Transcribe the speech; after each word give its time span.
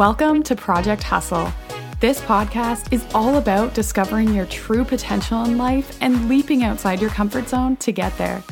Welcome 0.00 0.42
to 0.44 0.56
Project 0.56 1.02
Hustle. 1.02 1.52
This 2.00 2.22
podcast 2.22 2.90
is 2.90 3.04
all 3.12 3.36
about 3.36 3.74
discovering 3.74 4.32
your 4.32 4.46
true 4.46 4.82
potential 4.82 5.44
in 5.44 5.58
life 5.58 5.98
and 6.00 6.26
leaping 6.26 6.64
outside 6.64 7.02
your 7.02 7.10
comfort 7.10 7.50
zone 7.50 7.76
to 7.76 7.92
get 7.92 8.16
there. 8.16 8.42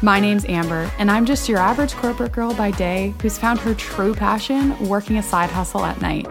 My 0.00 0.20
name's 0.20 0.46
Amber, 0.46 0.90
and 0.98 1.10
I'm 1.10 1.26
just 1.26 1.50
your 1.50 1.58
average 1.58 1.92
corporate 1.92 2.32
girl 2.32 2.54
by 2.54 2.70
day 2.70 3.12
who's 3.20 3.36
found 3.36 3.58
her 3.58 3.74
true 3.74 4.14
passion 4.14 4.88
working 4.88 5.18
a 5.18 5.22
side 5.22 5.50
hustle 5.50 5.84
at 5.84 6.00
night. 6.00 6.28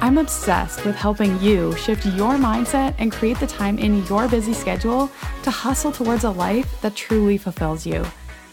I'm 0.00 0.16
obsessed 0.16 0.86
with 0.86 0.96
helping 0.96 1.38
you 1.42 1.76
shift 1.76 2.06
your 2.06 2.36
mindset 2.36 2.94
and 2.96 3.12
create 3.12 3.38
the 3.40 3.46
time 3.46 3.78
in 3.78 4.06
your 4.06 4.26
busy 4.26 4.54
schedule 4.54 5.10
to 5.42 5.50
hustle 5.50 5.92
towards 5.92 6.24
a 6.24 6.30
life 6.30 6.80
that 6.80 6.96
truly 6.96 7.36
fulfills 7.36 7.84
you. 7.84 8.06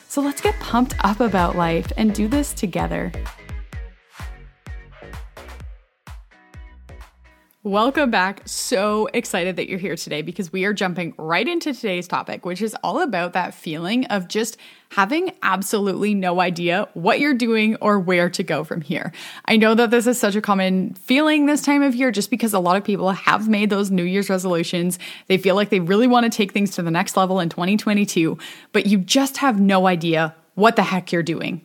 So 0.10 0.22
let's 0.22 0.42
get 0.42 0.60
pumped 0.60 0.96
up 1.06 1.22
about 1.22 1.56
life 1.56 1.94
and 1.96 2.14
do 2.14 2.28
this 2.28 2.54
together. 2.54 3.14
Welcome 7.66 8.12
back. 8.12 8.44
So 8.46 9.10
excited 9.12 9.56
that 9.56 9.68
you're 9.68 9.80
here 9.80 9.96
today 9.96 10.22
because 10.22 10.54
we 10.54 10.66
are 10.66 10.74
jumping 10.74 11.16
right 11.18 11.48
into 11.48 11.74
today's 11.74 12.08
topic, 12.08 12.46
which 12.46 12.62
is 12.62 12.76
all 12.84 13.02
about 13.02 13.34
that 13.34 13.56
feeling 13.56 14.06
of 14.06 14.28
just 14.28 14.58
having 14.90 15.32
absolutely 15.42 16.14
no 16.14 16.42
idea 16.42 16.88
what 16.94 17.20
you're 17.20 17.34
doing 17.34 17.76
or 17.78 18.00
where 18.00 18.30
to 18.30 18.44
go 18.44 18.64
from 18.64 18.82
here. 18.82 19.12
I 19.46 19.58
know 19.58 19.74
that 19.74 19.90
this 19.90 20.06
is 20.06 20.20
such 20.20 20.36
a 20.36 20.42
common 20.42 20.94
feeling 20.94 21.48
this 21.48 21.64
time 21.64 21.82
of 21.82 21.96
year 21.96 22.12
just 22.12 22.30
because 22.30 22.54
a 22.54 22.60
lot 22.60 22.78
of 22.78 22.84
people 22.84 23.10
have 23.10 23.50
made 23.50 23.72
those 23.72 23.90
New 23.90 24.04
Year's 24.04 24.30
resolutions. 24.30 25.00
They 25.26 25.40
feel 25.40 25.56
like 25.56 25.72
they 25.72 25.80
really 25.80 26.06
want 26.06 26.32
to 26.32 26.38
take 26.38 26.52
things 26.52 26.70
to 26.76 26.84
the 26.84 26.92
next 26.92 27.18
level 27.18 27.40
in 27.40 27.50
2022, 27.50 28.38
but 28.74 28.86
you 28.86 29.00
just 29.00 29.38
have 29.38 29.60
no 29.60 29.88
idea 29.88 30.36
what 30.54 30.76
the 30.76 30.84
heck 30.84 31.12
you're 31.12 31.24
doing. 31.24 31.65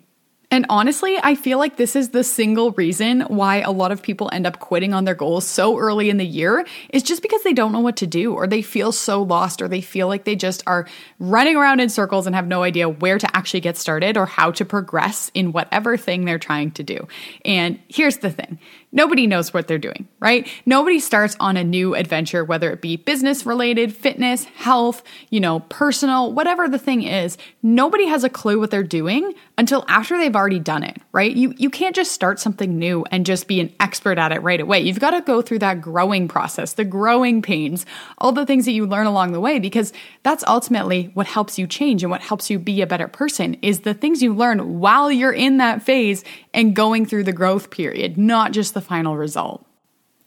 And 0.53 0.67
honestly, 0.69 1.17
I 1.23 1.37
feel 1.37 1.59
like 1.59 1.77
this 1.77 1.95
is 1.95 2.09
the 2.09 2.25
single 2.25 2.73
reason 2.73 3.20
why 3.23 3.61
a 3.61 3.70
lot 3.70 3.93
of 3.93 4.03
people 4.03 4.29
end 4.33 4.48
up 4.48 4.59
quitting 4.59 4.93
on 4.93 5.05
their 5.05 5.15
goals 5.15 5.47
so 5.47 5.79
early 5.79 6.11
in 6.11 6.17
the 6.17 6.27
year 6.27 6.67
is 6.89 7.05
just 7.05 7.23
because 7.23 7.45
they 7.45 7.53
don't 7.53 7.70
know 7.70 7.81
what 7.81 7.98
to 7.98 8.06
do 8.06 8.34
or 8.34 8.48
they 8.48 8.61
feel 8.61 8.91
so 8.91 9.23
lost 9.23 9.62
or 9.62 9.69
they 9.69 9.81
feel 9.81 10.09
like 10.09 10.25
they 10.25 10.34
just 10.34 10.65
are 10.67 10.89
running 11.21 11.55
around 11.56 11.78
in 11.78 11.89
circles 11.89 12.27
and 12.27 12.34
have 12.34 12.48
no 12.48 12.65
idea 12.65 12.89
where 12.89 13.17
to 13.17 13.37
actually 13.37 13.61
get 13.61 13.77
started 13.77 14.17
or 14.17 14.27
how 14.27 14.51
to 14.51 14.65
progress 14.65 15.31
in 15.34 15.53
whatever 15.53 15.97
thing 15.97 16.25
they're 16.25 16.39
trying 16.39 16.73
to 16.73 16.83
do. 16.83 17.06
And 17.45 17.78
here's 17.87 18.17
the 18.17 18.31
thing. 18.31 18.59
Nobody 18.91 19.28
knows 19.28 19.55
what 19.55 19.69
they're 19.69 19.78
doing, 19.78 20.09
right? 20.19 20.48
Nobody 20.67 20.98
starts 20.98 21.37
on 21.39 21.56
a 21.56 21.62
new 21.62 21.95
adventure, 21.95 22.45
whether 22.45 22.73
it 22.73 22.81
be 22.81 22.97
business 22.97 23.47
related, 23.47 23.95
fitness, 23.95 24.43
health, 24.45 25.05
you 25.31 25.39
know, 25.39 25.61
personal, 25.61 26.33
whatever 26.33 26.69
the 26.69 26.78
thing 26.78 27.05
is. 27.05 27.39
Nobody 27.62 28.06
has 28.06 28.25
a 28.25 28.28
clue 28.28 28.59
what 28.59 28.73
they're 28.73 28.83
doing 28.83 29.33
until 29.56 29.84
after 29.87 30.19
they've 30.19 30.34
already 30.41 30.58
done 30.58 30.83
it, 30.83 30.96
right? 31.12 31.36
You 31.36 31.55
you 31.58 31.69
can't 31.70 31.94
just 31.94 32.12
start 32.12 32.41
something 32.41 32.78
new 32.78 33.05
and 33.10 33.27
just 33.27 33.46
be 33.46 33.60
an 33.60 33.72
expert 33.78 34.19
at 34.19 34.33
it 34.33 34.42
right 34.42 34.60
away. 34.60 34.80
You've 34.80 34.98
got 34.98 35.10
to 35.10 35.20
go 35.20 35.42
through 35.42 35.60
that 35.60 35.80
growing 35.80 36.27
process, 36.28 36.72
the 36.72 36.84
growing 36.84 37.42
pains, 37.42 37.84
all 38.19 38.32
the 38.32 38.47
things 38.47 38.64
that 38.64 38.72
you 38.72 38.86
learn 38.86 39.06
along 39.06 39.32
the 39.32 39.41
way 39.41 39.58
because 39.58 39.92
that's 40.22 40.42
ultimately 40.47 41.10
what 41.14 41.27
helps 41.27 41.58
you 41.58 41.66
change 41.66 42.02
and 42.02 42.10
what 42.10 42.22
helps 42.22 42.48
you 42.48 42.58
be 42.58 42.80
a 42.80 42.86
better 42.86 43.06
person 43.06 43.55
is 43.62 43.80
the 43.80 43.94
things 43.94 44.22
you 44.22 44.34
learn 44.34 44.80
while 44.80 45.12
you're 45.12 45.32
in 45.32 45.58
that 45.58 45.82
phase 45.82 46.24
and 46.54 46.75
going 46.75 47.04
through 47.04 47.25
the 47.25 47.32
growth 47.32 47.70
period, 47.70 48.16
not 48.16 48.52
just 48.52 48.72
the 48.72 48.80
final 48.80 49.16
result. 49.16 49.66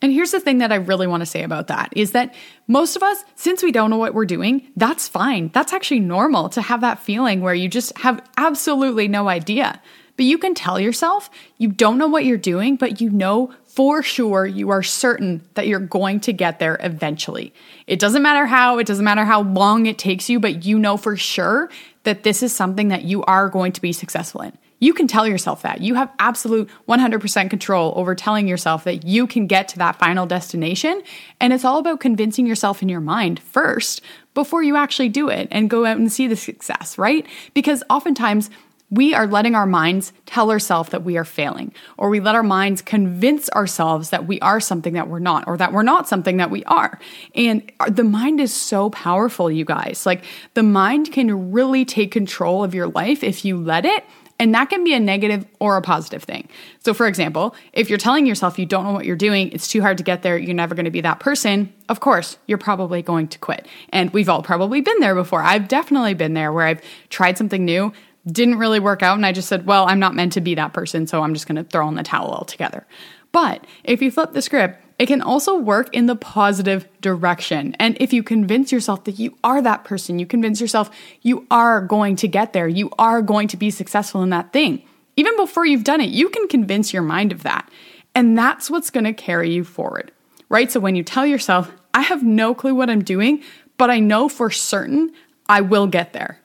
And 0.03 0.11
here's 0.11 0.31
the 0.31 0.41
thing 0.41 0.57
that 0.57 0.73
I 0.73 0.75
really 0.75 1.07
want 1.07 1.21
to 1.21 1.25
say 1.25 1.43
about 1.43 1.67
that 1.67 1.93
is 1.95 2.11
that 2.11 2.35
most 2.67 2.97
of 2.97 3.03
us, 3.03 3.23
since 3.35 3.63
we 3.63 3.71
don't 3.71 3.89
know 3.89 3.97
what 3.97 4.13
we're 4.13 4.25
doing, 4.25 4.69
that's 4.75 5.07
fine. 5.07 5.49
That's 5.53 5.71
actually 5.71 6.01
normal 6.01 6.49
to 6.49 6.61
have 6.61 6.81
that 6.81 6.99
feeling 6.99 7.39
where 7.39 7.53
you 7.53 7.69
just 7.69 7.97
have 7.99 8.21
absolutely 8.35 9.07
no 9.07 9.29
idea. 9.29 9.81
But 10.15 10.25
you 10.25 10.37
can 10.37 10.53
tell 10.53 10.79
yourself 10.79 11.29
you 11.57 11.69
don't 11.69 11.97
know 11.97 12.07
what 12.07 12.25
you're 12.25 12.37
doing, 12.37 12.75
but 12.75 13.01
you 13.01 13.09
know 13.09 13.53
for 13.65 14.03
sure 14.03 14.45
you 14.45 14.69
are 14.69 14.83
certain 14.83 15.47
that 15.55 15.67
you're 15.67 15.79
going 15.79 16.19
to 16.21 16.33
get 16.33 16.59
there 16.59 16.77
eventually. 16.81 17.53
It 17.87 17.99
doesn't 17.99 18.21
matter 18.21 18.45
how, 18.45 18.77
it 18.77 18.85
doesn't 18.85 19.03
matter 19.03 19.25
how 19.25 19.41
long 19.41 19.87
it 19.87 19.97
takes 19.97 20.29
you, 20.29 20.39
but 20.39 20.63
you 20.63 20.77
know 20.77 20.97
for 20.97 21.17
sure 21.17 21.69
that 22.03 22.23
this 22.23 22.43
is 22.43 22.55
something 22.55 22.89
that 22.89 23.03
you 23.03 23.23
are 23.23 23.49
going 23.49 23.71
to 23.71 23.81
be 23.81 23.91
successful 23.91 24.41
in. 24.41 24.55
You 24.79 24.93
can 24.93 25.07
tell 25.07 25.25
yourself 25.25 25.61
that. 25.61 25.79
You 25.79 25.95
have 25.95 26.11
absolute 26.19 26.69
100% 26.89 27.49
control 27.49 27.93
over 27.95 28.13
telling 28.15 28.49
yourself 28.49 28.83
that 28.83 29.05
you 29.05 29.25
can 29.25 29.47
get 29.47 29.69
to 29.69 29.77
that 29.77 29.97
final 29.97 30.25
destination. 30.25 31.01
And 31.39 31.53
it's 31.53 31.63
all 31.63 31.77
about 31.77 32.01
convincing 32.01 32.45
yourself 32.45 32.81
in 32.81 32.89
your 32.89 32.99
mind 32.99 33.39
first 33.39 34.01
before 34.33 34.61
you 34.61 34.75
actually 34.75 35.07
do 35.07 35.29
it 35.29 35.47
and 35.51 35.69
go 35.69 35.85
out 35.85 35.95
and 35.95 36.11
see 36.11 36.27
the 36.27 36.35
success, 36.35 36.97
right? 36.97 37.25
Because 37.53 37.81
oftentimes, 37.89 38.49
we 38.93 39.13
are 39.15 39.25
letting 39.25 39.55
our 39.55 39.65
minds 39.65 40.13
tell 40.25 40.51
ourselves 40.51 40.89
that 40.89 41.03
we 41.03 41.17
are 41.17 41.25
failing, 41.25 41.73
or 41.97 42.09
we 42.09 42.19
let 42.19 42.35
our 42.35 42.43
minds 42.43 42.81
convince 42.81 43.49
ourselves 43.49 44.11
that 44.11 44.27
we 44.27 44.39
are 44.41 44.59
something 44.59 44.93
that 44.93 45.07
we're 45.07 45.19
not, 45.19 45.45
or 45.47 45.57
that 45.57 45.73
we're 45.73 45.83
not 45.83 46.07
something 46.07 46.37
that 46.37 46.51
we 46.51 46.63
are. 46.65 46.99
And 47.33 47.71
the 47.89 48.03
mind 48.03 48.39
is 48.39 48.53
so 48.53 48.91
powerful, 48.91 49.49
you 49.49 49.65
guys. 49.65 50.05
Like, 50.05 50.23
the 50.53 50.63
mind 50.63 51.11
can 51.11 51.51
really 51.51 51.85
take 51.85 52.11
control 52.11 52.63
of 52.63 52.75
your 52.75 52.87
life 52.87 53.23
if 53.23 53.43
you 53.43 53.57
let 53.57 53.85
it 53.85 54.05
and 54.39 54.53
that 54.55 54.69
can 54.69 54.83
be 54.83 54.93
a 54.93 54.99
negative 54.99 55.45
or 55.59 55.77
a 55.77 55.81
positive 55.81 56.23
thing. 56.23 56.49
So, 56.79 56.93
for 56.93 57.07
example, 57.07 57.55
if 57.71 57.87
you're 57.87 57.99
telling 57.99 58.25
yourself 58.25 58.57
you 58.57 58.65
don't 58.65 58.83
know 58.83 58.91
what 58.91 59.05
you're 59.05 59.15
doing, 59.15 59.51
it's 59.51 59.67
too 59.67 59.81
hard 59.81 59.97
to 59.99 60.03
get 60.03 60.21
there, 60.21 60.37
you're 60.37 60.55
never 60.55 60.75
going 60.75 60.85
to 60.85 60.91
be 60.91 61.01
that 61.01 61.19
person, 61.19 61.71
of 61.87 61.99
course, 61.99 62.37
you're 62.47 62.57
probably 62.57 63.01
going 63.01 63.27
to 63.29 63.39
quit. 63.39 63.67
And 63.89 64.09
we've 64.11 64.29
all 64.29 64.41
probably 64.41 64.81
been 64.81 64.99
there 64.99 65.15
before. 65.15 65.41
I've 65.43 65.67
definitely 65.67 66.13
been 66.13 66.33
there 66.33 66.51
where 66.51 66.65
I've 66.65 66.81
tried 67.09 67.37
something 67.37 67.63
new, 67.63 67.93
didn't 68.25 68.57
really 68.57 68.79
work 68.79 69.03
out, 69.03 69.17
and 69.17 69.25
I 69.25 69.31
just 69.31 69.49
said, 69.49 69.65
well, 69.65 69.85
I'm 69.87 69.99
not 69.99 70.15
meant 70.15 70.33
to 70.33 70.41
be 70.41 70.55
that 70.55 70.73
person, 70.73 71.07
so 71.07 71.21
I'm 71.21 71.33
just 71.33 71.47
going 71.47 71.57
to 71.57 71.63
throw 71.63 71.87
in 71.89 71.95
the 71.95 72.03
towel 72.03 72.31
altogether. 72.31 72.85
But 73.31 73.65
if 73.83 74.01
you 74.01 74.11
flip 74.11 74.33
the 74.33 74.41
script 74.41 74.83
it 74.99 75.07
can 75.07 75.21
also 75.21 75.57
work 75.57 75.89
in 75.93 76.05
the 76.05 76.15
positive 76.15 76.87
direction. 77.01 77.75
And 77.79 77.97
if 77.99 78.13
you 78.13 78.23
convince 78.23 78.71
yourself 78.71 79.03
that 79.05 79.19
you 79.19 79.37
are 79.43 79.61
that 79.61 79.83
person, 79.83 80.19
you 80.19 80.25
convince 80.25 80.61
yourself 80.61 80.91
you 81.21 81.47
are 81.49 81.81
going 81.81 82.15
to 82.17 82.27
get 82.27 82.53
there, 82.53 82.67
you 82.67 82.91
are 82.97 83.21
going 83.21 83.47
to 83.49 83.57
be 83.57 83.69
successful 83.69 84.21
in 84.23 84.29
that 84.29 84.53
thing. 84.53 84.83
Even 85.15 85.35
before 85.35 85.65
you've 85.65 85.83
done 85.83 86.01
it, 86.01 86.09
you 86.09 86.29
can 86.29 86.47
convince 86.47 86.93
your 86.93 87.01
mind 87.01 87.31
of 87.31 87.43
that. 87.43 87.69
And 88.15 88.37
that's 88.37 88.69
what's 88.69 88.91
going 88.91 89.03
to 89.05 89.13
carry 89.13 89.51
you 89.51 89.63
forward, 89.63 90.11
right? 90.49 90.71
So 90.71 90.79
when 90.79 90.95
you 90.95 91.03
tell 91.03 91.25
yourself, 91.25 91.71
I 91.93 92.01
have 92.01 92.23
no 92.23 92.53
clue 92.53 92.75
what 92.75 92.89
I'm 92.89 93.03
doing, 93.03 93.43
but 93.77 93.89
I 93.89 93.99
know 93.99 94.29
for 94.29 94.51
certain 94.51 95.11
I 95.49 95.61
will 95.61 95.87
get 95.87 96.13
there. 96.13 96.39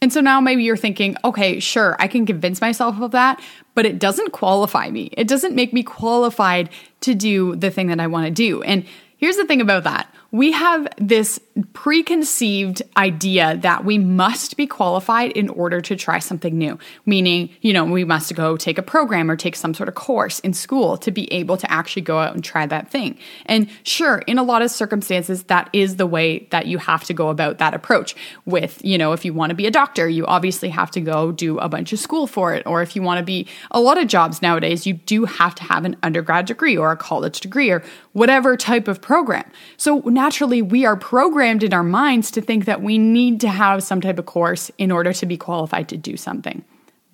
And 0.00 0.12
so 0.12 0.20
now 0.20 0.40
maybe 0.40 0.62
you're 0.62 0.76
thinking, 0.76 1.16
okay, 1.24 1.58
sure, 1.58 1.96
I 1.98 2.06
can 2.06 2.24
convince 2.24 2.60
myself 2.60 3.00
of 3.00 3.10
that, 3.12 3.42
but 3.74 3.84
it 3.84 3.98
doesn't 3.98 4.32
qualify 4.32 4.90
me. 4.90 5.10
It 5.12 5.26
doesn't 5.26 5.54
make 5.54 5.72
me 5.72 5.82
qualified 5.82 6.70
to 7.00 7.14
do 7.14 7.56
the 7.56 7.70
thing 7.70 7.88
that 7.88 7.98
I 8.00 8.06
want 8.06 8.26
to 8.26 8.30
do. 8.30 8.62
And 8.62 8.84
here's 9.16 9.36
the 9.36 9.44
thing 9.44 9.60
about 9.60 9.84
that 9.84 10.12
we 10.30 10.52
have 10.52 10.86
this 10.98 11.40
preconceived 11.72 12.82
idea 12.98 13.56
that 13.56 13.84
we 13.84 13.96
must 13.96 14.56
be 14.58 14.66
qualified 14.66 15.32
in 15.32 15.48
order 15.48 15.80
to 15.80 15.96
try 15.96 16.18
something 16.18 16.58
new. 16.58 16.78
Meaning, 17.06 17.48
you 17.62 17.72
know, 17.72 17.84
we 17.84 18.04
must 18.04 18.34
go 18.34 18.56
take 18.56 18.76
a 18.76 18.82
program 18.82 19.30
or 19.30 19.36
take 19.36 19.56
some 19.56 19.72
sort 19.72 19.88
of 19.88 19.94
course 19.94 20.38
in 20.40 20.52
school 20.52 20.98
to 20.98 21.10
be 21.10 21.32
able 21.32 21.56
to 21.56 21.70
actually 21.72 22.02
go 22.02 22.18
out 22.18 22.34
and 22.34 22.44
try 22.44 22.66
that 22.66 22.90
thing. 22.90 23.18
And 23.46 23.68
sure, 23.84 24.18
in 24.26 24.36
a 24.36 24.42
lot 24.42 24.60
of 24.60 24.70
circumstances, 24.70 25.44
that 25.44 25.70
is 25.72 25.96
the 25.96 26.06
way 26.06 26.46
that 26.50 26.66
you 26.66 26.76
have 26.76 27.04
to 27.04 27.14
go 27.14 27.30
about 27.30 27.58
that 27.58 27.72
approach. 27.72 28.14
With, 28.44 28.84
you 28.84 28.98
know, 28.98 29.12
if 29.12 29.24
you 29.24 29.32
want 29.32 29.50
to 29.50 29.56
be 29.56 29.66
a 29.66 29.70
doctor, 29.70 30.08
you 30.08 30.26
obviously 30.26 30.68
have 30.68 30.90
to 30.90 31.00
go 31.00 31.32
do 31.32 31.58
a 31.58 31.70
bunch 31.70 31.94
of 31.94 31.98
school 31.98 32.26
for 32.26 32.54
it. 32.54 32.66
Or 32.66 32.82
if 32.82 32.94
you 32.94 33.00
want 33.00 33.18
to 33.18 33.24
be 33.24 33.46
a 33.70 33.80
lot 33.80 33.96
of 33.96 34.06
jobs 34.06 34.42
nowadays, 34.42 34.86
you 34.86 34.92
do 34.92 35.24
have 35.24 35.54
to 35.54 35.64
have 35.64 35.86
an 35.86 35.96
undergrad 36.02 36.44
degree 36.44 36.76
or 36.76 36.92
a 36.92 36.96
college 36.96 37.40
degree 37.40 37.70
or 37.70 37.82
whatever 38.12 38.56
type 38.56 38.88
of 38.88 39.00
program. 39.00 39.50
So 39.78 40.02
naturally, 40.18 40.62
we 40.62 40.84
are 40.84 40.96
programmed 40.96 41.62
in 41.62 41.72
our 41.72 41.84
minds 41.84 42.32
to 42.32 42.40
think 42.40 42.64
that 42.64 42.82
we 42.82 42.98
need 42.98 43.40
to 43.40 43.48
have 43.48 43.84
some 43.84 44.00
type 44.00 44.18
of 44.18 44.26
course 44.26 44.68
in 44.76 44.90
order 44.90 45.12
to 45.12 45.26
be 45.26 45.36
qualified 45.36 45.88
to 45.88 45.96
do 45.96 46.16
something. 46.16 46.64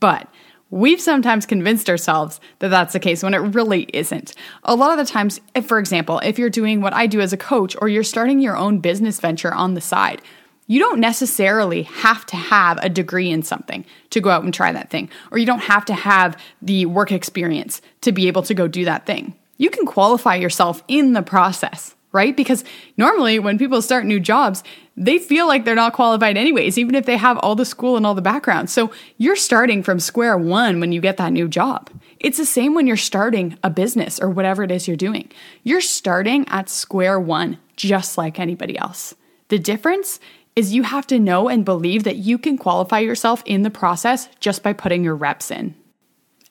But 0.01 0.27
We've 0.71 1.01
sometimes 1.01 1.47
convinced 1.47 1.89
ourselves 1.89 2.41
that 2.59 2.71
that's 2.71 2.95
the 2.95 2.99
case 2.99 3.23
when 3.23 3.35
it 3.35 3.55
really 3.55 3.83
isn't. 3.93 4.35
A 4.65 4.75
lot 4.75 4.99
of 4.99 5.07
the 5.07 5.13
times, 5.13 5.41
if, 5.55 5.67
for 5.67 5.79
example, 5.79 6.19
if 6.25 6.37
you're 6.37 6.51
doing 6.51 6.81
what 6.81 6.95
I 6.95 7.07
do 7.07 7.21
as 7.21 7.33
a 7.33 7.37
coach 7.37 7.77
or 7.81 7.89
you're 7.89 8.03
starting 8.03 8.41
your 8.41 8.57
own 8.57 8.81
business 8.81 9.21
venture 9.21 9.55
on 9.55 9.75
the 9.75 9.81
side, 9.81 10.21
you 10.67 10.81
don't 10.81 10.99
necessarily 10.99 11.83
have 11.83 12.27
to 12.27 12.37
have 12.37 12.79
a 12.79 12.89
degree 12.89 13.31
in 13.31 13.45
something 13.45 13.85
to 14.11 14.21
go 14.21 14.31
out 14.31 14.43
and 14.43 14.53
try 14.53 14.73
that 14.73 14.91
thing, 14.91 15.11
or 15.31 15.39
you 15.39 15.47
don't 15.47 15.61
have 15.61 15.85
to 15.85 15.95
have 15.95 16.37
the 16.61 16.87
work 16.87 17.13
experience 17.13 17.81
to 18.01 18.11
be 18.11 18.27
able 18.27 18.43
to 18.43 18.55
go 18.55 18.67
do 18.67 18.85
that 18.87 19.07
thing. 19.07 19.35
You 19.59 19.71
can 19.71 19.87
qualify 19.87 20.35
yourself 20.35 20.83
in 20.89 21.13
the 21.13 21.23
process 21.23 21.95
right? 22.15 22.35
Because 22.37 22.65
normally 22.97 23.39
when 23.39 23.59
people 23.59 23.83
start 23.83 24.07
new 24.07 24.21
jobs, 24.21 24.63
they 24.97 25.19
feel 25.19 25.47
like 25.47 25.65
they're 25.65 25.75
not 25.75 25.93
qualified 25.93 26.37
anyways, 26.37 26.79
even 26.79 26.95
if 26.95 27.05
they 27.05 27.17
have 27.17 27.37
all 27.39 27.57
the 27.57 27.65
school 27.65 27.97
and 27.97 28.07
all 28.07 28.15
the 28.15 28.23
background. 28.23 28.71
So 28.71 28.93
you're 29.19 29.37
starting 29.37 29.83
from 29.83 29.99
square 30.01 30.39
one 30.39 30.81
when 30.81 30.93
you 30.93 31.01
get 31.01 31.17
that 31.17 31.33
new 31.33 31.49
job. 31.49 31.91
It's 32.21 32.39
the 32.39 32.47
same 32.47 32.75
when 32.75 32.87
you're 32.87 32.97
starting 32.97 33.59
a 33.63 33.69
business 33.69 34.21
or 34.21 34.31
whatever 34.31 34.63
it 34.63 34.71
is 34.71 34.87
you're 34.87 34.97
doing. 34.97 35.31
You're 35.65 35.81
starting 35.81 36.47
at 36.49 36.71
square 36.71 37.19
one, 37.19 37.59
just 37.77 38.17
like 38.17 38.39
anybody 38.39 38.79
else. 38.79 39.15
The 39.49 39.59
difference 39.59 40.21
is 40.57 40.73
you 40.73 40.85
have 40.85 41.07
to 41.09 41.19
know 41.19 41.49
and 41.49 41.65
believe 41.65 42.05
that 42.05 42.17
you 42.17 42.39
can 42.39 42.57
qualify 42.57 43.01
yourself 43.01 43.43
in 43.45 43.63
the 43.63 43.71
process 43.71 44.29
just 44.39 44.63
by 44.63 44.73
putting 44.73 45.03
your 45.03 45.17
reps 45.17 45.51
in. 45.51 45.75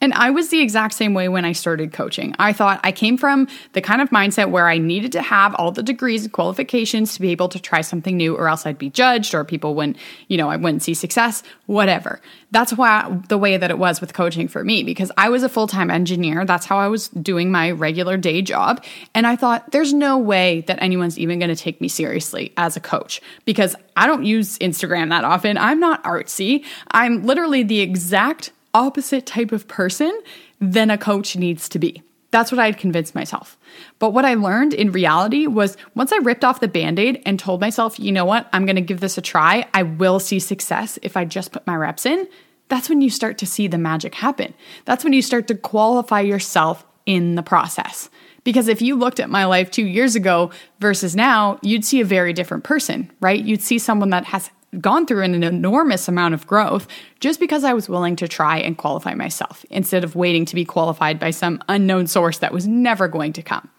And 0.03 0.13
I 0.15 0.31
was 0.31 0.49
the 0.49 0.59
exact 0.59 0.95
same 0.95 1.13
way 1.13 1.29
when 1.29 1.45
I 1.45 1.53
started 1.53 1.93
coaching. 1.93 2.35
I 2.37 2.51
thought 2.51 2.81
I 2.83 2.91
came 2.91 3.17
from 3.17 3.47
the 3.71 3.79
kind 3.79 4.01
of 4.01 4.09
mindset 4.09 4.51
where 4.51 4.67
I 4.67 4.77
needed 4.77 5.13
to 5.13 5.21
have 5.21 5.55
all 5.55 5.71
the 5.71 5.81
degrees 5.81 6.23
and 6.23 6.33
qualifications 6.33 7.13
to 7.13 7.21
be 7.21 7.29
able 7.29 7.47
to 7.47 7.57
try 7.57 7.79
something 7.79 8.17
new, 8.17 8.35
or 8.35 8.49
else 8.49 8.65
I'd 8.65 8.77
be 8.77 8.89
judged, 8.89 9.33
or 9.33 9.45
people 9.45 9.75
wouldn't, 9.75 9.95
you 10.27 10.35
know, 10.35 10.49
I 10.49 10.57
wouldn't 10.57 10.83
see 10.83 10.93
success, 10.93 11.41
whatever. 11.67 12.19
That's 12.51 12.73
why 12.73 13.17
the 13.29 13.37
way 13.37 13.55
that 13.55 13.71
it 13.71 13.77
was 13.77 14.01
with 14.01 14.13
coaching 14.13 14.49
for 14.49 14.61
me, 14.61 14.83
because 14.83 15.09
I 15.15 15.29
was 15.29 15.41
a 15.41 15.47
full 15.47 15.67
time 15.67 15.89
engineer. 15.89 16.43
That's 16.43 16.65
how 16.65 16.79
I 16.79 16.89
was 16.89 17.07
doing 17.07 17.49
my 17.49 17.71
regular 17.71 18.17
day 18.17 18.41
job. 18.41 18.83
And 19.15 19.25
I 19.25 19.37
thought, 19.37 19.71
there's 19.71 19.93
no 19.93 20.17
way 20.17 20.65
that 20.67 20.81
anyone's 20.81 21.17
even 21.17 21.39
going 21.39 21.47
to 21.47 21.55
take 21.55 21.79
me 21.79 21.87
seriously 21.87 22.51
as 22.57 22.75
a 22.75 22.81
coach 22.81 23.21
because 23.45 23.73
I 23.95 24.07
don't 24.07 24.25
use 24.25 24.59
Instagram 24.59 25.11
that 25.11 25.23
often. 25.23 25.57
I'm 25.57 25.79
not 25.79 26.03
artsy. 26.03 26.65
I'm 26.91 27.23
literally 27.23 27.63
the 27.63 27.79
exact 27.79 28.51
opposite 28.73 29.25
type 29.25 29.51
of 29.51 29.67
person 29.67 30.17
than 30.59 30.89
a 30.89 30.97
coach 30.97 31.35
needs 31.35 31.69
to 31.69 31.79
be. 31.79 32.01
That's 32.31 32.51
what 32.51 32.57
I 32.57 32.65
had 32.65 32.79
convinced 32.79 33.13
myself. 33.13 33.59
But 33.99 34.09
what 34.09 34.25
I 34.25 34.33
learned 34.33 34.73
in 34.73 34.91
reality 34.91 35.45
was 35.45 35.77
once 35.93 36.11
I 36.11 36.17
ripped 36.17 36.43
off 36.43 36.61
the 36.61 36.67
band 36.67 36.97
aid 36.97 37.21
and 37.27 37.37
told 37.37 37.61
myself, 37.61 37.99
you 37.99 38.11
know 38.11 38.25
what, 38.25 38.49
I'm 38.51 38.65
gonna 38.65 38.81
give 38.81 39.01
this 39.01 39.19
a 39.19 39.21
try, 39.21 39.67
I 39.73 39.83
will 39.83 40.19
see 40.19 40.39
success 40.39 40.97
if 41.03 41.15
I 41.15 41.25
just 41.25 41.51
put 41.51 41.67
my 41.67 41.75
reps 41.75 42.07
in. 42.07 42.27
That's 42.69 42.89
when 42.89 43.01
you 43.01 43.11
start 43.11 43.37
to 43.37 43.45
see 43.45 43.67
the 43.67 43.77
magic 43.77 44.15
happen. 44.15 44.55
That's 44.85 45.03
when 45.03 45.13
you 45.13 45.21
start 45.21 45.47
to 45.49 45.55
qualify 45.55 46.21
yourself 46.21 46.83
in 47.05 47.35
the 47.35 47.43
process. 47.43 48.09
Because 48.43 48.67
if 48.67 48.81
you 48.81 48.95
looked 48.95 49.19
at 49.19 49.29
my 49.29 49.45
life 49.45 49.69
two 49.69 49.85
years 49.85 50.15
ago 50.15 50.49
versus 50.79 51.15
now, 51.15 51.59
you'd 51.61 51.85
see 51.85 52.01
a 52.01 52.05
very 52.05 52.33
different 52.33 52.63
person, 52.63 53.11
right? 53.21 53.43
You'd 53.43 53.61
see 53.61 53.77
someone 53.77 54.09
that 54.09 54.25
has 54.25 54.49
gone 54.79 55.05
through 55.05 55.23
an 55.23 55.43
enormous 55.43 56.07
amount 56.07 56.33
of 56.33 56.47
growth 56.47 56.87
just 57.19 57.39
because 57.39 57.63
I 57.63 57.73
was 57.73 57.89
willing 57.89 58.15
to 58.17 58.27
try 58.27 58.57
and 58.57 58.77
qualify 58.77 59.13
myself 59.13 59.65
instead 59.69 60.03
of 60.03 60.15
waiting 60.15 60.45
to 60.45 60.55
be 60.55 60.65
qualified 60.65 61.19
by 61.19 61.31
some 61.31 61.61
unknown 61.69 62.07
source 62.07 62.39
that 62.39 62.53
was 62.53 62.67
never 62.67 63.07
going 63.07 63.33
to 63.33 63.41
come. 63.41 63.69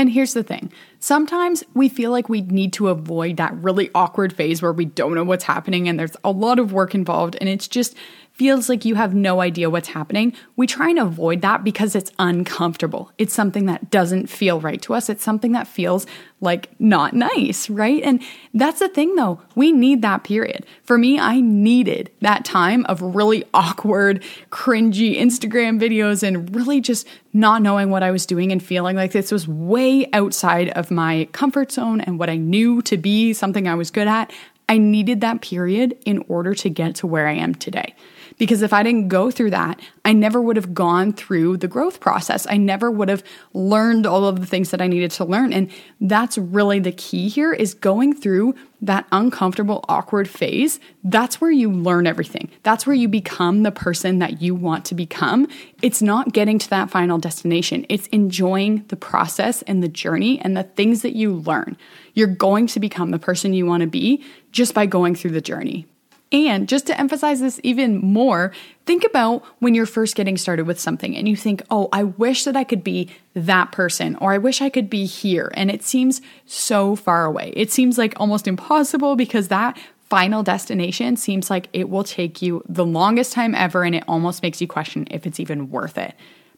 And 0.00 0.10
here's 0.10 0.32
the 0.32 0.42
thing 0.42 0.72
sometimes 0.98 1.62
we 1.74 1.90
feel 1.90 2.10
like 2.10 2.30
we 2.30 2.40
need 2.40 2.72
to 2.74 2.88
avoid 2.88 3.36
that 3.36 3.54
really 3.56 3.90
awkward 3.94 4.32
phase 4.32 4.62
where 4.62 4.72
we 4.72 4.86
don't 4.86 5.14
know 5.14 5.24
what's 5.24 5.44
happening 5.44 5.88
and 5.88 6.00
there's 6.00 6.16
a 6.24 6.30
lot 6.30 6.58
of 6.58 6.72
work 6.72 6.94
involved 6.94 7.36
and 7.38 7.50
it's 7.50 7.68
just 7.68 7.94
feels 8.40 8.70
like 8.70 8.86
you 8.86 8.94
have 8.94 9.14
no 9.14 9.42
idea 9.42 9.68
what's 9.68 9.88
happening, 9.88 10.32
we 10.56 10.66
try 10.66 10.88
and 10.88 10.98
avoid 10.98 11.42
that 11.42 11.62
because 11.62 11.94
it's 11.94 12.10
uncomfortable. 12.18 13.12
It's 13.18 13.34
something 13.34 13.66
that 13.66 13.90
doesn't 13.90 14.30
feel 14.30 14.62
right 14.62 14.80
to 14.80 14.94
us. 14.94 15.10
It's 15.10 15.22
something 15.22 15.52
that 15.52 15.68
feels 15.68 16.06
like 16.40 16.70
not 16.80 17.12
nice, 17.12 17.68
right? 17.68 18.02
And 18.02 18.22
that's 18.54 18.78
the 18.78 18.88
thing 18.88 19.14
though. 19.14 19.42
We 19.56 19.72
need 19.72 20.00
that 20.00 20.24
period. 20.24 20.64
For 20.84 20.96
me, 20.96 21.20
I 21.20 21.42
needed 21.42 22.10
that 22.22 22.46
time 22.46 22.86
of 22.86 23.02
really 23.02 23.44
awkward, 23.52 24.24
cringy 24.48 25.20
Instagram 25.20 25.78
videos 25.78 26.22
and 26.22 26.56
really 26.56 26.80
just 26.80 27.06
not 27.34 27.60
knowing 27.60 27.90
what 27.90 28.02
I 28.02 28.10
was 28.10 28.24
doing 28.24 28.52
and 28.52 28.62
feeling 28.62 28.96
like 28.96 29.12
this 29.12 29.30
was 29.30 29.46
way 29.46 30.08
outside 30.14 30.70
of 30.70 30.90
my 30.90 31.28
comfort 31.32 31.72
zone 31.72 32.00
and 32.00 32.18
what 32.18 32.30
I 32.30 32.36
knew 32.36 32.80
to 32.82 32.96
be 32.96 33.34
something 33.34 33.68
I 33.68 33.74
was 33.74 33.90
good 33.90 34.08
at. 34.08 34.32
I 34.70 34.78
needed 34.78 35.20
that 35.22 35.42
period 35.42 35.98
in 36.06 36.24
order 36.28 36.54
to 36.54 36.70
get 36.70 36.94
to 36.96 37.08
where 37.08 37.26
I 37.26 37.32
am 37.32 37.56
today. 37.56 37.96
Because 38.38 38.62
if 38.62 38.72
I 38.72 38.84
didn't 38.84 39.08
go 39.08 39.28
through 39.28 39.50
that, 39.50 39.80
I 40.04 40.12
never 40.12 40.40
would 40.40 40.54
have 40.54 40.72
gone 40.72 41.12
through 41.12 41.56
the 41.56 41.66
growth 41.66 41.98
process. 41.98 42.46
I 42.48 42.56
never 42.56 42.88
would 42.88 43.08
have 43.08 43.24
learned 43.52 44.06
all 44.06 44.26
of 44.26 44.38
the 44.38 44.46
things 44.46 44.70
that 44.70 44.80
I 44.80 44.86
needed 44.86 45.10
to 45.10 45.24
learn. 45.24 45.52
And 45.52 45.72
that's 46.00 46.38
really 46.38 46.78
the 46.78 46.92
key 46.92 47.28
here 47.28 47.52
is 47.52 47.74
going 47.74 48.14
through 48.14 48.54
that 48.82 49.06
uncomfortable, 49.12 49.84
awkward 49.88 50.28
phase. 50.28 50.80
That's 51.04 51.40
where 51.40 51.50
you 51.50 51.70
learn 51.70 52.06
everything. 52.06 52.50
That's 52.62 52.86
where 52.86 52.96
you 52.96 53.08
become 53.08 53.62
the 53.62 53.70
person 53.70 54.18
that 54.20 54.40
you 54.40 54.54
want 54.54 54.84
to 54.86 54.94
become. 54.94 55.48
It's 55.82 56.00
not 56.00 56.32
getting 56.32 56.58
to 56.58 56.70
that 56.70 56.90
final 56.90 57.18
destination. 57.18 57.84
It's 57.88 58.06
enjoying 58.08 58.84
the 58.88 58.96
process 58.96 59.62
and 59.62 59.82
the 59.82 59.88
journey 59.88 60.40
and 60.40 60.56
the 60.56 60.62
things 60.62 61.02
that 61.02 61.14
you 61.14 61.34
learn. 61.34 61.76
You're 62.14 62.28
going 62.28 62.66
to 62.68 62.80
become 62.80 63.10
the 63.10 63.18
person 63.18 63.52
you 63.52 63.66
want 63.66 63.82
to 63.82 63.86
be 63.86 64.24
just 64.52 64.74
by 64.74 64.86
going 64.86 65.14
through 65.14 65.32
the 65.32 65.40
journey. 65.40 65.86
And 66.32 66.68
just 66.68 66.86
to 66.86 66.98
emphasize 66.98 67.40
this 67.40 67.58
even 67.64 67.98
more, 67.98 68.52
think 68.86 69.04
about 69.04 69.44
when 69.58 69.74
you're 69.74 69.86
first 69.86 70.14
getting 70.14 70.36
started 70.36 70.64
with 70.64 70.78
something 70.78 71.16
and 71.16 71.28
you 71.28 71.34
think, 71.34 71.62
oh, 71.70 71.88
I 71.92 72.04
wish 72.04 72.44
that 72.44 72.56
I 72.56 72.62
could 72.62 72.84
be 72.84 73.08
that 73.34 73.72
person, 73.72 74.14
or 74.16 74.32
I 74.32 74.38
wish 74.38 74.60
I 74.62 74.70
could 74.70 74.88
be 74.88 75.06
here. 75.06 75.50
And 75.54 75.70
it 75.70 75.82
seems 75.82 76.20
so 76.46 76.94
far 76.94 77.24
away. 77.24 77.52
It 77.56 77.72
seems 77.72 77.98
like 77.98 78.14
almost 78.18 78.46
impossible 78.46 79.16
because 79.16 79.48
that 79.48 79.76
final 80.08 80.42
destination 80.42 81.16
seems 81.16 81.50
like 81.50 81.68
it 81.72 81.88
will 81.88 82.04
take 82.04 82.42
you 82.42 82.62
the 82.68 82.84
longest 82.84 83.32
time 83.32 83.54
ever 83.54 83.82
and 83.84 83.94
it 83.94 84.04
almost 84.06 84.42
makes 84.42 84.60
you 84.60 84.68
question 84.68 85.06
if 85.10 85.26
it's 85.26 85.40
even 85.40 85.70
worth 85.70 85.98
it. 85.98 86.14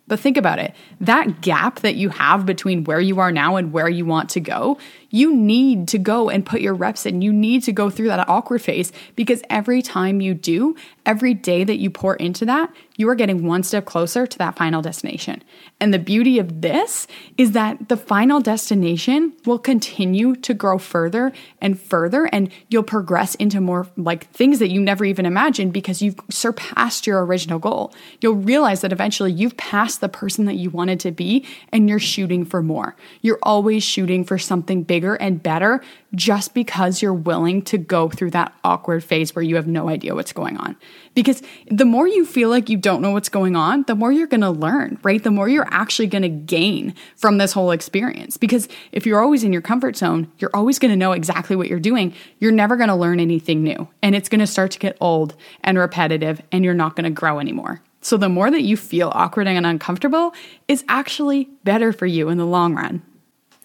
But 0.08 0.20
think 0.20 0.36
about 0.36 0.58
it 0.58 0.74
that 1.00 1.40
gap 1.40 1.80
that 1.80 1.94
you 1.94 2.08
have 2.08 2.44
between 2.44 2.84
where 2.84 3.00
you 3.00 3.20
are 3.20 3.30
now 3.30 3.56
and 3.56 3.72
where 3.72 3.88
you 3.88 4.04
want 4.04 4.30
to 4.30 4.40
go, 4.40 4.78
you 5.12 5.36
need 5.36 5.86
to 5.88 5.98
go 5.98 6.30
and 6.30 6.44
put 6.44 6.62
your 6.62 6.74
reps 6.74 7.06
in. 7.06 7.22
You 7.22 7.32
need 7.32 7.62
to 7.64 7.72
go 7.72 7.90
through 7.90 8.08
that 8.08 8.28
awkward 8.28 8.62
phase 8.62 8.92
because 9.14 9.42
every 9.48 9.82
time 9.82 10.20
you 10.20 10.34
do, 10.34 10.74
every 11.04 11.34
day 11.34 11.62
that 11.64 11.76
you 11.76 11.90
pour 11.90 12.16
into 12.16 12.46
that, 12.46 12.72
you 12.96 13.08
are 13.08 13.14
getting 13.14 13.44
one 13.46 13.62
step 13.62 13.84
closer 13.84 14.26
to 14.26 14.38
that 14.38 14.56
final 14.56 14.80
destination. 14.80 15.42
And 15.80 15.92
the 15.92 15.98
beauty 15.98 16.38
of 16.38 16.60
this 16.60 17.06
is 17.36 17.52
that 17.52 17.88
the 17.88 17.96
final 17.96 18.40
destination 18.40 19.32
will 19.44 19.58
continue 19.58 20.36
to 20.36 20.54
grow 20.54 20.78
further 20.78 21.32
and 21.60 21.80
further, 21.80 22.26
and 22.26 22.50
you'll 22.68 22.82
progress 22.82 23.34
into 23.36 23.60
more 23.60 23.88
like 23.96 24.30
things 24.30 24.60
that 24.60 24.70
you 24.70 24.80
never 24.80 25.04
even 25.04 25.26
imagined 25.26 25.72
because 25.72 26.00
you've 26.00 26.20
surpassed 26.30 27.06
your 27.06 27.24
original 27.24 27.58
goal. 27.58 27.92
You'll 28.20 28.34
realize 28.34 28.82
that 28.82 28.92
eventually 28.92 29.32
you've 29.32 29.56
passed 29.56 30.00
the 30.00 30.08
person 30.08 30.44
that 30.44 30.54
you 30.54 30.70
wanted 30.70 31.00
to 31.00 31.10
be 31.10 31.44
and 31.72 31.88
you're 31.88 31.98
shooting 31.98 32.44
for 32.44 32.62
more. 32.62 32.94
You're 33.20 33.40
always 33.42 33.82
shooting 33.82 34.24
for 34.24 34.38
something 34.38 34.84
bigger 34.84 35.01
bigger 35.02 35.14
and 35.14 35.42
better 35.42 35.82
just 36.14 36.54
because 36.54 37.02
you're 37.02 37.12
willing 37.12 37.60
to 37.62 37.76
go 37.76 38.08
through 38.08 38.30
that 38.30 38.54
awkward 38.62 39.02
phase 39.02 39.34
where 39.34 39.42
you 39.42 39.56
have 39.56 39.66
no 39.66 39.88
idea 39.88 40.14
what's 40.14 40.32
going 40.32 40.56
on. 40.58 40.76
Because 41.14 41.42
the 41.68 41.84
more 41.84 42.06
you 42.06 42.24
feel 42.24 42.48
like 42.48 42.68
you 42.68 42.76
don't 42.76 43.02
know 43.02 43.10
what's 43.10 43.28
going 43.28 43.56
on, 43.56 43.82
the 43.88 43.96
more 43.96 44.12
you're 44.12 44.28
going 44.28 44.42
to 44.42 44.50
learn, 44.50 44.98
right? 45.02 45.22
The 45.22 45.32
more 45.32 45.48
you're 45.48 45.66
actually 45.72 46.06
going 46.06 46.22
to 46.22 46.28
gain 46.28 46.94
from 47.16 47.38
this 47.38 47.52
whole 47.52 47.72
experience. 47.72 48.36
Because 48.36 48.68
if 48.92 49.04
you're 49.04 49.20
always 49.20 49.42
in 49.42 49.52
your 49.52 49.62
comfort 49.62 49.96
zone, 49.96 50.30
you're 50.38 50.54
always 50.54 50.78
going 50.78 50.92
to 50.92 50.96
know 50.96 51.12
exactly 51.12 51.56
what 51.56 51.68
you're 51.68 51.80
doing. 51.80 52.14
You're 52.38 52.52
never 52.52 52.76
going 52.76 52.88
to 52.88 52.94
learn 52.94 53.18
anything 53.18 53.64
new. 53.64 53.88
And 54.02 54.14
it's 54.14 54.28
going 54.28 54.40
to 54.40 54.46
start 54.46 54.70
to 54.72 54.78
get 54.78 54.96
old 55.00 55.34
and 55.64 55.78
repetitive, 55.78 56.40
and 56.52 56.64
you're 56.64 56.74
not 56.74 56.94
going 56.94 57.04
to 57.04 57.10
grow 57.10 57.40
anymore. 57.40 57.82
So, 58.04 58.16
the 58.16 58.28
more 58.28 58.50
that 58.50 58.62
you 58.62 58.76
feel 58.76 59.12
awkward 59.14 59.46
and 59.46 59.64
uncomfortable 59.64 60.34
is 60.66 60.84
actually 60.88 61.48
better 61.62 61.92
for 61.92 62.06
you 62.06 62.28
in 62.28 62.38
the 62.38 62.46
long 62.46 62.74
run. 62.74 63.02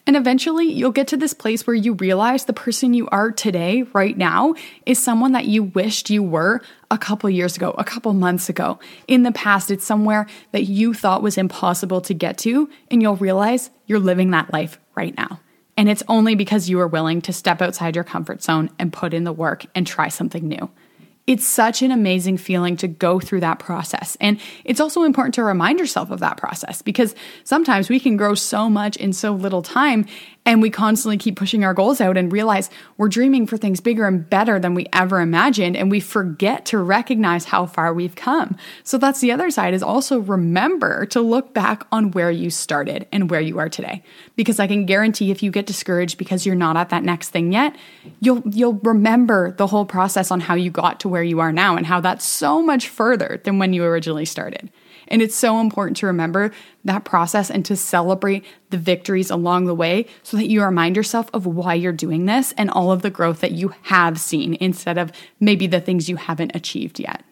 And 0.08 0.16
eventually, 0.16 0.72
you'll 0.72 0.92
get 0.92 1.10
to 1.10 1.18
this 1.18 1.34
place 1.34 1.68
where 1.68 1.76
you 1.76 1.92
realize 1.94 2.46
the 2.46 2.54
person 2.54 2.94
you 2.94 3.10
are 3.10 3.30
today, 3.30 3.84
right 3.94 4.18
now, 4.18 4.56
is 4.86 4.98
someone 4.98 5.34
that 5.34 5.46
you 5.46 5.64
wished 5.64 6.10
you 6.10 6.24
were 6.24 6.62
a 6.90 6.98
couple 6.98 7.30
years 7.30 7.58
ago, 7.58 7.72
a 7.78 7.84
couple 7.84 8.14
months 8.14 8.48
ago. 8.48 8.80
In 9.10 9.24
the 9.24 9.34
past, 9.34 9.70
it's 9.70 9.84
somewhere 9.84 10.26
that 10.54 10.64
you 10.64 10.94
thought 10.94 11.22
was 11.22 11.38
impossible 11.38 12.00
to 12.02 12.14
get 12.14 12.38
to, 12.40 12.70
and 12.90 13.02
you'll 13.02 13.18
realize 13.18 13.70
you're 13.86 14.00
living 14.00 14.32
that 14.32 14.54
life 14.54 14.80
right 14.96 15.16
now. 15.18 15.42
And 15.76 15.90
it's 15.90 16.04
only 16.08 16.36
because 16.36 16.70
you 16.70 16.80
are 16.80 16.88
willing 16.88 17.22
to 17.24 17.34
step 17.34 17.62
outside 17.62 17.94
your 17.94 18.06
comfort 18.06 18.42
zone 18.42 18.70
and 18.80 18.94
put 18.94 19.14
in 19.14 19.26
the 19.26 19.34
work 19.34 19.66
and 19.76 19.86
try 19.86 20.08
something 20.08 20.48
new. 20.48 20.72
It's 21.28 21.46
such 21.46 21.82
an 21.82 21.92
amazing 21.92 22.38
feeling 22.38 22.78
to 22.78 22.88
go 22.88 23.20
through 23.20 23.42
that 23.42 23.60
process. 23.60 24.16
And 24.20 24.40
it's 24.64 24.80
also 24.80 25.04
important 25.04 25.36
to 25.36 25.44
remind 25.44 25.78
yourself 25.78 26.10
of 26.10 26.20
that 26.22 26.38
process 26.38 26.82
because 26.82 27.14
sometimes 27.44 27.90
we 27.90 28.00
can 28.00 28.18
grow 28.18 28.34
so 28.34 28.70
much 28.70 28.96
in 28.96 29.14
so 29.14 29.34
little 29.34 29.62
time 29.62 30.06
and 30.48 30.62
we 30.62 30.70
constantly 30.70 31.18
keep 31.18 31.36
pushing 31.36 31.66
our 31.66 31.74
goals 31.74 32.00
out 32.00 32.16
and 32.16 32.32
realize 32.32 32.70
we're 32.96 33.10
dreaming 33.10 33.46
for 33.46 33.58
things 33.58 33.82
bigger 33.82 34.08
and 34.08 34.30
better 34.30 34.60
than 34.60 34.74
we 34.74 34.88
ever 34.94 35.20
imagined 35.20 35.76
and 35.76 35.92
we 35.92 36.00
forget 36.00 36.66
to 36.68 36.78
recognize 36.78 37.44
how 37.44 37.66
far 37.66 37.94
we've 37.94 38.16
come. 38.16 38.56
So 38.86 38.98
that's 38.98 39.20
the 39.20 39.34
other 39.34 39.52
side 39.52 39.74
is 39.74 39.84
also 39.84 40.20
remember 40.20 41.06
to 41.08 41.20
look 41.20 41.54
back 41.54 41.86
on 41.92 42.12
where 42.12 42.32
you 42.32 42.50
started 42.50 43.08
and 43.12 43.30
where 43.30 43.42
you 43.42 43.60
are 43.60 43.68
today. 43.68 44.02
Because 44.38 44.58
I 44.58 44.68
can 44.68 44.86
guarantee 44.86 45.32
if 45.32 45.44
you 45.44 45.52
get 45.52 45.66
discouraged 45.66 46.18
because 46.18 46.46
you're 46.46 46.56
not 46.56 46.78
at 46.78 46.90
that 46.90 47.04
next 47.04 47.32
thing 47.32 47.52
yet, 47.52 47.76
you'll 48.22 48.42
you'll 48.46 48.80
remember 48.84 49.52
the 49.52 49.68
whole 49.68 49.86
process 49.86 50.32
on 50.32 50.40
how 50.40 50.56
you 50.56 50.72
got 50.72 51.02
to 51.02 51.10
where 51.10 51.17
you 51.24 51.40
are 51.40 51.52
now 51.52 51.76
and 51.76 51.86
how 51.86 52.00
that's 52.02 52.26
so 52.26 52.62
much 52.62 52.88
further 52.90 53.42
than 53.44 53.60
when 53.60 53.74
you 53.74 53.84
originally 53.84 54.26
started. 54.26 54.72
And 55.08 55.22
it's 55.22 55.36
so 55.36 55.60
important 55.60 55.98
to 55.98 56.06
remember 56.06 56.52
that 56.86 57.06
process 57.06 57.50
and 57.50 57.64
to 57.66 57.76
celebrate 57.76 58.46
the 58.70 58.78
victories 58.78 59.30
along 59.30 59.66
the 59.66 59.76
way 59.76 60.06
so 60.24 60.38
that 60.38 60.50
you 60.50 60.64
remind 60.64 60.96
yourself 60.96 61.30
of 61.34 61.46
why 61.46 61.74
you're 61.74 61.94
doing 61.94 62.26
this 62.26 62.54
and 62.58 62.70
all 62.70 62.92
of 62.92 63.02
the 63.02 63.10
growth 63.10 63.40
that 63.42 63.54
you 63.54 63.74
have 63.84 64.20
seen 64.20 64.58
instead 64.60 64.98
of 64.98 65.12
maybe 65.40 65.68
the 65.68 65.82
things 65.82 66.10
you 66.10 66.18
haven't 66.18 66.56
achieved 66.56 67.00
yet. 67.00 67.24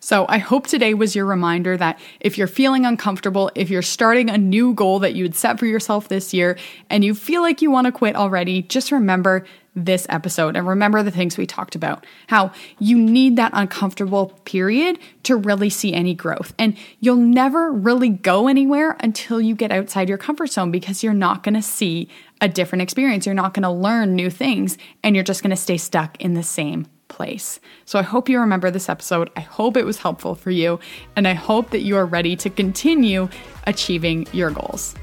So, 0.00 0.26
I 0.28 0.38
hope 0.38 0.68
today 0.68 0.94
was 0.94 1.16
your 1.16 1.26
reminder 1.26 1.76
that 1.76 1.98
if 2.20 2.38
you're 2.38 2.46
feeling 2.46 2.86
uncomfortable, 2.86 3.50
if 3.56 3.68
you're 3.68 3.82
starting 3.82 4.30
a 4.30 4.38
new 4.38 4.72
goal 4.72 5.00
that 5.00 5.16
you'd 5.16 5.34
set 5.34 5.58
for 5.58 5.66
yourself 5.66 6.06
this 6.06 6.32
year 6.32 6.56
and 6.88 7.04
you 7.04 7.14
feel 7.14 7.42
like 7.42 7.60
you 7.60 7.70
want 7.72 7.86
to 7.86 7.92
quit 7.92 8.14
already, 8.14 8.62
just 8.62 8.92
remember 8.92 9.44
this 9.84 10.06
episode 10.08 10.56
and 10.56 10.66
remember 10.66 11.02
the 11.02 11.10
things 11.10 11.36
we 11.36 11.46
talked 11.46 11.74
about. 11.74 12.04
How 12.26 12.52
you 12.78 12.98
need 12.98 13.36
that 13.36 13.52
uncomfortable 13.54 14.38
period 14.44 14.98
to 15.24 15.36
really 15.36 15.70
see 15.70 15.92
any 15.92 16.14
growth. 16.14 16.54
And 16.58 16.76
you'll 17.00 17.16
never 17.16 17.72
really 17.72 18.08
go 18.08 18.48
anywhere 18.48 18.96
until 19.00 19.40
you 19.40 19.54
get 19.54 19.72
outside 19.72 20.08
your 20.08 20.18
comfort 20.18 20.48
zone 20.48 20.70
because 20.70 21.02
you're 21.02 21.14
not 21.14 21.42
going 21.42 21.54
to 21.54 21.62
see 21.62 22.08
a 22.40 22.48
different 22.48 22.82
experience. 22.82 23.26
You're 23.26 23.34
not 23.34 23.54
going 23.54 23.62
to 23.62 23.70
learn 23.70 24.14
new 24.14 24.30
things 24.30 24.78
and 25.02 25.14
you're 25.14 25.24
just 25.24 25.42
going 25.42 25.50
to 25.50 25.56
stay 25.56 25.76
stuck 25.76 26.20
in 26.20 26.34
the 26.34 26.42
same 26.42 26.86
place. 27.08 27.58
So 27.84 27.98
I 27.98 28.02
hope 28.02 28.28
you 28.28 28.38
remember 28.38 28.70
this 28.70 28.88
episode. 28.88 29.30
I 29.34 29.40
hope 29.40 29.76
it 29.76 29.86
was 29.86 29.98
helpful 29.98 30.34
for 30.34 30.50
you, 30.50 30.78
and 31.16 31.26
I 31.26 31.32
hope 31.32 31.70
that 31.70 31.80
you 31.80 31.96
are 31.96 32.06
ready 32.06 32.36
to 32.36 32.50
continue 32.50 33.28
achieving 33.66 34.26
your 34.32 34.50
goals. 34.50 34.94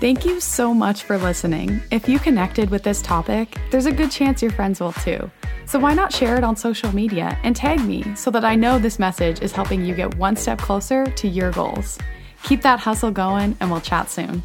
Thank 0.00 0.24
you 0.24 0.38
so 0.38 0.72
much 0.72 1.02
for 1.02 1.18
listening. 1.18 1.82
If 1.90 2.08
you 2.08 2.20
connected 2.20 2.70
with 2.70 2.84
this 2.84 3.02
topic, 3.02 3.58
there's 3.72 3.86
a 3.86 3.92
good 3.92 4.12
chance 4.12 4.40
your 4.40 4.52
friends 4.52 4.78
will 4.78 4.92
too. 4.92 5.28
So 5.66 5.80
why 5.80 5.92
not 5.92 6.12
share 6.12 6.36
it 6.36 6.44
on 6.44 6.54
social 6.54 6.94
media 6.94 7.36
and 7.42 7.56
tag 7.56 7.84
me 7.84 8.14
so 8.14 8.30
that 8.30 8.44
I 8.44 8.54
know 8.54 8.78
this 8.78 9.00
message 9.00 9.42
is 9.42 9.50
helping 9.50 9.84
you 9.84 9.96
get 9.96 10.14
one 10.14 10.36
step 10.36 10.58
closer 10.58 11.04
to 11.04 11.26
your 11.26 11.50
goals? 11.50 11.98
Keep 12.44 12.62
that 12.62 12.78
hustle 12.78 13.10
going, 13.10 13.56
and 13.58 13.72
we'll 13.72 13.80
chat 13.80 14.08
soon. 14.08 14.44